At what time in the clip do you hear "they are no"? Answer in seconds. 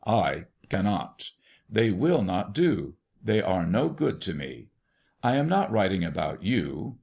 3.23-3.89